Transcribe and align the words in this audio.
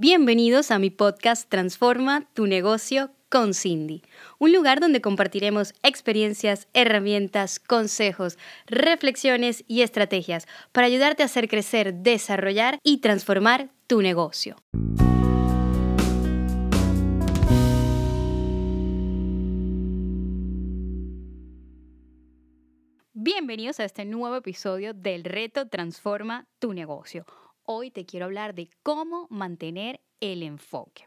Bienvenidos 0.00 0.70
a 0.70 0.78
mi 0.78 0.90
podcast 0.90 1.48
Transforma 1.48 2.28
tu 2.32 2.46
negocio 2.46 3.10
con 3.28 3.52
Cindy, 3.52 4.02
un 4.38 4.52
lugar 4.52 4.78
donde 4.78 5.00
compartiremos 5.00 5.74
experiencias, 5.82 6.68
herramientas, 6.72 7.58
consejos, 7.58 8.38
reflexiones 8.68 9.64
y 9.66 9.82
estrategias 9.82 10.46
para 10.70 10.86
ayudarte 10.86 11.24
a 11.24 11.26
hacer 11.26 11.48
crecer, 11.48 11.94
desarrollar 11.94 12.78
y 12.84 12.98
transformar 12.98 13.70
tu 13.88 14.00
negocio. 14.00 14.54
Bienvenidos 23.14 23.80
a 23.80 23.84
este 23.84 24.04
nuevo 24.04 24.36
episodio 24.36 24.94
del 24.94 25.24
reto 25.24 25.66
Transforma 25.66 26.46
tu 26.60 26.72
negocio 26.72 27.26
hoy 27.70 27.90
te 27.90 28.06
quiero 28.06 28.24
hablar 28.24 28.54
de 28.54 28.70
cómo 28.82 29.26
mantener 29.28 30.00
el 30.20 30.42
enfoque. 30.42 31.04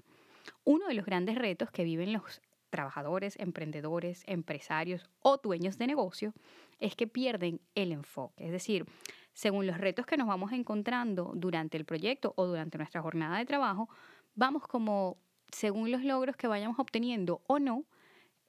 Uno 0.64 0.88
de 0.88 0.94
los 0.94 1.08
grandes 1.08 1.36
retos 1.36 1.72
que 1.72 1.84
viven 1.84 2.14
los 2.14 2.40
trabajadores, 2.70 3.36
emprendedores, 3.40 4.24
empresarios 4.28 5.10
o 5.22 5.38
dueños 5.38 5.80
de 5.80 5.88
negocio 5.88 6.34
es 6.80 6.96
que 6.96 7.08
pierden 7.08 7.62
el 7.74 7.92
enfoque. 7.92 8.46
Es 8.46 8.52
decir, 8.52 8.86
según 9.34 9.66
los 9.66 9.80
retos 9.80 10.06
que 10.06 10.18
nos 10.18 10.28
vamos 10.28 10.52
encontrando 10.52 11.32
durante 11.34 11.78
el 11.78 11.86
proyecto 11.86 12.32
o 12.38 12.46
durante 12.46 12.78
nuestra 12.78 13.02
jornada 13.02 13.40
de 13.40 13.46
trabajo, 13.46 13.90
vamos 14.36 14.68
como, 14.68 15.18
según 15.52 15.92
los 15.92 16.04
logros 16.04 16.36
que 16.36 16.48
vayamos 16.48 16.78
obteniendo 16.78 17.42
o 17.48 17.58
no, 17.58 17.86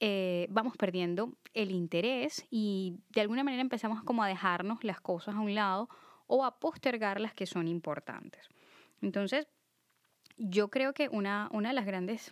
eh, 0.01 0.48
vamos 0.51 0.76
perdiendo 0.76 1.32
el 1.54 1.70
interés 1.70 2.46
y 2.51 2.98
de 3.09 3.23
alguna 3.23 3.42
manera 3.42 3.62
empezamos 3.62 4.02
como 4.02 4.23
a 4.23 4.29
dejarnos 4.29 4.84
las 4.84 5.01
cosas 5.01 5.34
a 5.34 5.40
un 5.40 5.54
lado 5.54 5.88
o 6.26 6.44
a 6.44 6.58
postergar 6.58 7.20
las 7.20 7.34
que 7.34 7.46
son 7.46 7.68
importantes. 7.68 8.48
Entonces, 9.00 9.46
yo 10.36 10.68
creo 10.68 10.92
que 10.92 11.08
una, 11.08 11.48
una 11.52 11.70
de 11.70 11.74
las 11.74 11.86
grandes, 11.86 12.30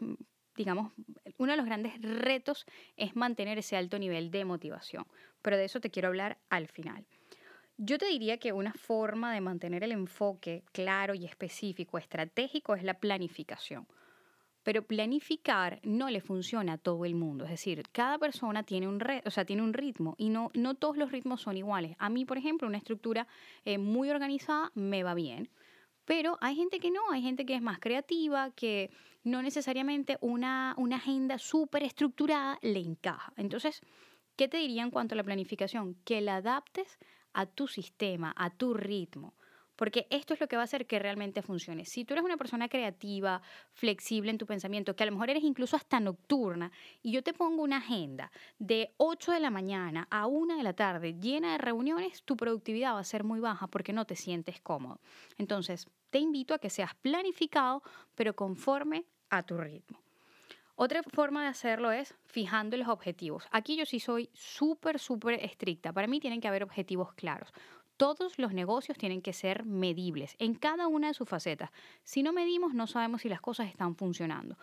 digamos, 0.56 0.92
uno 1.38 1.52
de 1.52 1.56
los 1.56 1.66
grandes 1.66 2.00
retos 2.00 2.66
es 2.96 3.16
mantener 3.16 3.58
ese 3.58 3.76
alto 3.76 3.98
nivel 3.98 4.30
de 4.30 4.44
motivación, 4.44 5.06
pero 5.42 5.56
de 5.56 5.64
eso 5.64 5.80
te 5.80 5.90
quiero 5.90 6.08
hablar 6.08 6.38
al 6.48 6.68
final. 6.68 7.06
Yo 7.76 7.96
te 7.96 8.06
diría 8.06 8.38
que 8.38 8.52
una 8.52 8.74
forma 8.74 9.32
de 9.32 9.40
mantener 9.40 9.82
el 9.84 9.92
enfoque 9.92 10.64
claro 10.72 11.14
y 11.14 11.24
específico, 11.24 11.96
estratégico, 11.96 12.74
es 12.74 12.82
la 12.82 12.94
planificación. 12.94 13.86
Pero 14.62 14.86
planificar 14.86 15.80
no 15.82 16.10
le 16.10 16.20
funciona 16.20 16.74
a 16.74 16.78
todo 16.78 17.04
el 17.04 17.14
mundo. 17.14 17.44
Es 17.44 17.50
decir, 17.50 17.82
cada 17.92 18.18
persona 18.18 18.62
tiene 18.62 18.88
un, 18.88 19.02
o 19.24 19.30
sea, 19.30 19.44
tiene 19.44 19.62
un 19.62 19.72
ritmo 19.72 20.14
y 20.18 20.28
no, 20.28 20.50
no 20.54 20.74
todos 20.74 20.96
los 20.96 21.12
ritmos 21.12 21.40
son 21.40 21.56
iguales. 21.56 21.96
A 21.98 22.10
mí, 22.10 22.24
por 22.24 22.36
ejemplo, 22.36 22.68
una 22.68 22.78
estructura 22.78 23.26
eh, 23.64 23.78
muy 23.78 24.10
organizada 24.10 24.70
me 24.74 25.02
va 25.02 25.14
bien. 25.14 25.50
Pero 26.04 26.38
hay 26.40 26.56
gente 26.56 26.80
que 26.80 26.90
no, 26.90 27.10
hay 27.10 27.22
gente 27.22 27.46
que 27.46 27.54
es 27.54 27.62
más 27.62 27.78
creativa, 27.78 28.50
que 28.50 28.90
no 29.22 29.42
necesariamente 29.42 30.18
una, 30.20 30.74
una 30.76 30.96
agenda 30.96 31.38
súper 31.38 31.82
estructurada 31.82 32.58
le 32.62 32.80
encaja. 32.80 33.32
Entonces, 33.36 33.80
¿qué 34.36 34.48
te 34.48 34.56
diría 34.56 34.82
en 34.82 34.90
cuanto 34.90 35.14
a 35.14 35.16
la 35.16 35.24
planificación? 35.24 35.94
Que 36.04 36.20
la 36.20 36.36
adaptes 36.36 36.98
a 37.32 37.46
tu 37.46 37.68
sistema, 37.68 38.34
a 38.36 38.50
tu 38.50 38.74
ritmo 38.74 39.34
porque 39.80 40.06
esto 40.10 40.34
es 40.34 40.40
lo 40.40 40.46
que 40.46 40.56
va 40.56 40.62
a 40.62 40.64
hacer 40.64 40.86
que 40.86 40.98
realmente 40.98 41.40
funcione. 41.40 41.86
Si 41.86 42.04
tú 42.04 42.12
eres 42.12 42.22
una 42.22 42.36
persona 42.36 42.68
creativa, 42.68 43.40
flexible 43.72 44.30
en 44.30 44.36
tu 44.36 44.44
pensamiento, 44.44 44.94
que 44.94 45.04
a 45.04 45.06
lo 45.06 45.12
mejor 45.12 45.30
eres 45.30 45.42
incluso 45.42 45.74
hasta 45.74 45.98
nocturna, 46.00 46.70
y 47.02 47.12
yo 47.12 47.22
te 47.22 47.32
pongo 47.32 47.62
una 47.62 47.78
agenda 47.78 48.30
de 48.58 48.92
8 48.98 49.32
de 49.32 49.40
la 49.40 49.48
mañana 49.48 50.06
a 50.10 50.26
1 50.26 50.58
de 50.58 50.62
la 50.62 50.74
tarde 50.74 51.14
llena 51.14 51.52
de 51.52 51.58
reuniones, 51.58 52.22
tu 52.24 52.36
productividad 52.36 52.92
va 52.92 52.98
a 52.98 53.04
ser 53.04 53.24
muy 53.24 53.40
baja 53.40 53.68
porque 53.68 53.94
no 53.94 54.04
te 54.04 54.16
sientes 54.16 54.60
cómodo. 54.60 55.00
Entonces, 55.38 55.88
te 56.10 56.18
invito 56.18 56.52
a 56.52 56.58
que 56.58 56.68
seas 56.68 56.94
planificado, 56.96 57.82
pero 58.14 58.36
conforme 58.36 59.06
a 59.30 59.44
tu 59.44 59.56
ritmo. 59.56 59.98
Otra 60.82 61.02
forma 61.02 61.42
de 61.42 61.48
hacerlo 61.48 61.92
es 61.92 62.14
fijando 62.24 62.74
los 62.78 62.88
objetivos. 62.88 63.44
Aquí 63.50 63.76
yo 63.76 63.84
sí 63.84 64.00
soy 64.00 64.30
súper, 64.32 64.98
súper 64.98 65.42
estricta. 65.44 65.92
Para 65.92 66.06
mí 66.06 66.20
tienen 66.20 66.40
que 66.40 66.48
haber 66.48 66.62
objetivos 66.62 67.12
claros. 67.12 67.52
Todos 68.00 68.38
los 68.38 68.54
negocios 68.54 68.96
tienen 68.96 69.20
que 69.20 69.34
ser 69.34 69.66
medibles 69.66 70.34
en 70.38 70.54
cada 70.54 70.88
una 70.88 71.08
de 71.08 71.12
sus 71.12 71.28
facetas. 71.28 71.70
Si 72.02 72.22
no 72.22 72.32
medimos, 72.32 72.72
no 72.72 72.86
sabemos 72.86 73.20
si 73.20 73.28
las 73.28 73.42
cosas 73.42 73.68
están 73.68 73.94
funcionando. 73.94 74.56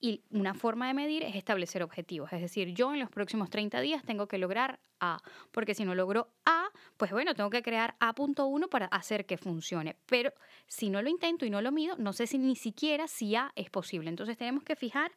Y 0.00 0.22
una 0.30 0.54
forma 0.54 0.86
de 0.86 0.94
medir 0.94 1.24
es 1.24 1.34
establecer 1.34 1.82
objetivos. 1.82 2.32
Es 2.32 2.40
decir, 2.40 2.68
yo 2.68 2.94
en 2.94 3.00
los 3.00 3.10
próximos 3.10 3.50
30 3.50 3.80
días 3.80 4.04
tengo 4.04 4.28
que 4.28 4.38
lograr 4.38 4.78
A, 5.00 5.18
porque 5.50 5.74
si 5.74 5.84
no 5.84 5.96
logro 5.96 6.28
A, 6.46 6.68
pues 6.96 7.10
bueno, 7.10 7.34
tengo 7.34 7.50
que 7.50 7.62
crear 7.62 7.96
A.1 7.98 8.68
para 8.68 8.86
hacer 8.86 9.26
que 9.26 9.38
funcione. 9.38 9.96
Pero 10.06 10.32
si 10.68 10.88
no 10.88 11.02
lo 11.02 11.10
intento 11.10 11.44
y 11.44 11.50
no 11.50 11.60
lo 11.62 11.72
mido, 11.72 11.96
no 11.96 12.12
sé 12.12 12.28
si 12.28 12.38
ni 12.38 12.54
siquiera 12.54 13.08
si 13.08 13.34
A 13.34 13.50
es 13.56 13.70
posible. 13.70 14.08
Entonces 14.08 14.36
tenemos 14.36 14.62
que 14.62 14.76
fijar 14.76 15.10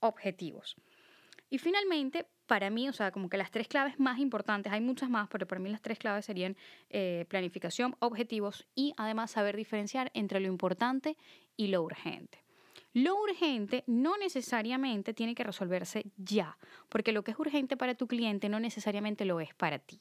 objetivos. 0.00 0.76
Y 1.52 1.58
finalmente, 1.58 2.24
para 2.46 2.70
mí, 2.70 2.88
o 2.88 2.94
sea, 2.94 3.10
como 3.10 3.28
que 3.28 3.36
las 3.36 3.50
tres 3.50 3.68
claves 3.68 4.00
más 4.00 4.18
importantes, 4.18 4.72
hay 4.72 4.80
muchas 4.80 5.10
más, 5.10 5.28
pero 5.28 5.46
para 5.46 5.60
mí 5.60 5.68
las 5.68 5.82
tres 5.82 5.98
claves 5.98 6.24
serían 6.24 6.56
eh, 6.88 7.26
planificación, 7.28 7.94
objetivos 7.98 8.66
y 8.74 8.94
además 8.96 9.32
saber 9.32 9.54
diferenciar 9.54 10.10
entre 10.14 10.40
lo 10.40 10.48
importante 10.48 11.14
y 11.58 11.66
lo 11.66 11.82
urgente. 11.82 12.42
Lo 12.94 13.20
urgente 13.20 13.84
no 13.86 14.16
necesariamente 14.16 15.12
tiene 15.12 15.34
que 15.34 15.44
resolverse 15.44 16.06
ya, 16.16 16.56
porque 16.88 17.12
lo 17.12 17.22
que 17.22 17.32
es 17.32 17.38
urgente 17.38 17.76
para 17.76 17.96
tu 17.96 18.06
cliente 18.06 18.48
no 18.48 18.58
necesariamente 18.58 19.26
lo 19.26 19.38
es 19.38 19.52
para 19.52 19.78
ti. 19.78 20.00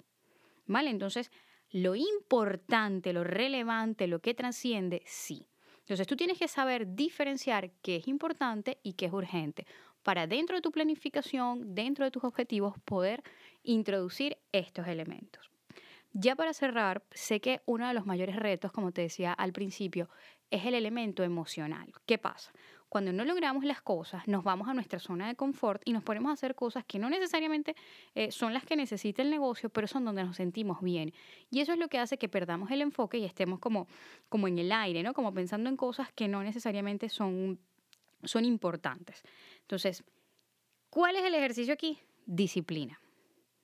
¿Vale? 0.67 0.89
Entonces, 0.89 1.31
lo 1.69 1.95
importante, 1.95 3.11
lo 3.11 3.25
relevante, 3.25 4.07
lo 4.07 4.19
que 4.19 4.33
trasciende, 4.33 5.03
sí. 5.05 5.49
Entonces, 5.79 6.07
tú 6.07 6.15
tienes 6.15 6.39
que 6.39 6.47
saber 6.47 6.95
diferenciar 6.95 7.71
qué 7.81 7.97
es 7.97 8.07
importante 8.07 8.79
y 8.83 8.93
qué 8.93 9.07
es 9.07 9.11
urgente 9.11 9.65
para 10.03 10.27
dentro 10.27 10.55
de 10.55 10.61
tu 10.61 10.71
planificación, 10.71 11.75
dentro 11.75 12.05
de 12.05 12.11
tus 12.11 12.23
objetivos, 12.23 12.75
poder 12.85 13.23
introducir 13.63 14.37
estos 14.51 14.87
elementos. 14.87 15.51
Ya 16.13 16.35
para 16.35 16.53
cerrar, 16.53 17.03
sé 17.11 17.39
que 17.39 17.61
uno 17.65 17.87
de 17.87 17.93
los 17.93 18.05
mayores 18.05 18.35
retos, 18.35 18.71
como 18.71 18.91
te 18.91 19.01
decía 19.01 19.31
al 19.31 19.53
principio, 19.53 20.09
es 20.49 20.65
el 20.65 20.73
elemento 20.73 21.23
emocional. 21.23 21.93
¿Qué 22.05 22.17
pasa? 22.17 22.51
Cuando 22.89 23.13
no 23.13 23.23
logramos 23.23 23.63
las 23.63 23.81
cosas, 23.81 24.27
nos 24.27 24.43
vamos 24.43 24.67
a 24.67 24.73
nuestra 24.73 24.99
zona 24.99 25.29
de 25.29 25.35
confort 25.35 25.81
y 25.85 25.93
nos 25.93 26.03
ponemos 26.03 26.29
a 26.29 26.33
hacer 26.33 26.55
cosas 26.55 26.83
que 26.83 26.99
no 26.99 27.09
necesariamente 27.09 27.77
eh, 28.15 28.31
son 28.31 28.53
las 28.53 28.65
que 28.65 28.75
necesita 28.75 29.21
el 29.21 29.29
negocio, 29.29 29.69
pero 29.69 29.87
son 29.87 30.03
donde 30.03 30.25
nos 30.25 30.35
sentimos 30.35 30.81
bien. 30.81 31.13
Y 31.49 31.61
eso 31.61 31.71
es 31.71 31.79
lo 31.79 31.87
que 31.87 31.99
hace 31.99 32.17
que 32.17 32.27
perdamos 32.27 32.69
el 32.71 32.81
enfoque 32.81 33.17
y 33.17 33.23
estemos 33.23 33.59
como, 33.59 33.87
como 34.27 34.49
en 34.49 34.59
el 34.59 34.73
aire, 34.73 35.03
¿no? 35.03 35.13
Como 35.13 35.33
pensando 35.33 35.69
en 35.69 35.77
cosas 35.77 36.11
que 36.11 36.27
no 36.27 36.43
necesariamente 36.43 37.07
son 37.07 37.57
son 38.23 38.45
importantes. 38.45 39.23
Entonces, 39.71 40.03
¿cuál 40.89 41.15
es 41.15 41.23
el 41.23 41.33
ejercicio 41.33 41.73
aquí? 41.73 41.97
Disciplina. 42.25 42.99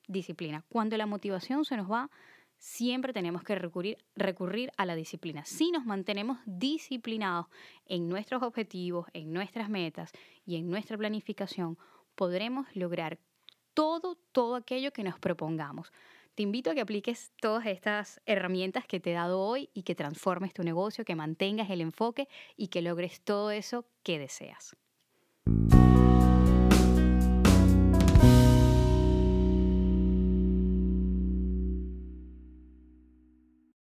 Disciplina. 0.07 0.63
Cuando 0.69 0.95
la 0.95 1.05
motivación 1.05 1.65
se 1.65 1.75
nos 1.75 1.91
va, 1.91 2.09
siempre 2.57 3.11
tenemos 3.11 3.43
que 3.43 3.55
recurrir, 3.55 3.97
recurrir 4.15 4.71
a 4.77 4.85
la 4.85 4.95
disciplina. 4.95 5.43
Si 5.43 5.69
nos 5.69 5.83
mantenemos 5.83 6.39
disciplinados 6.45 7.47
en 7.87 8.07
nuestros 8.07 8.41
objetivos, 8.41 9.07
en 9.11 9.33
nuestras 9.33 9.69
metas 9.69 10.13
y 10.45 10.55
en 10.55 10.69
nuestra 10.69 10.97
planificación, 10.97 11.77
podremos 12.15 12.73
lograr 12.73 13.19
todo, 13.73 14.17
todo 14.31 14.55
aquello 14.55 14.93
que 14.93 15.03
nos 15.03 15.19
propongamos. 15.19 15.91
Te 16.35 16.43
invito 16.43 16.71
a 16.71 16.73
que 16.73 16.79
apliques 16.79 17.33
todas 17.41 17.65
estas 17.65 18.21
herramientas 18.25 18.85
que 18.87 19.01
te 19.01 19.11
he 19.11 19.13
dado 19.13 19.41
hoy 19.41 19.71
y 19.73 19.83
que 19.83 19.93
transformes 19.93 20.53
tu 20.53 20.63
negocio, 20.63 21.03
que 21.03 21.15
mantengas 21.15 21.69
el 21.69 21.81
enfoque 21.81 22.29
y 22.55 22.69
que 22.69 22.81
logres 22.81 23.19
todo 23.19 23.51
eso 23.51 23.83
que 24.03 24.19
deseas. 24.19 24.77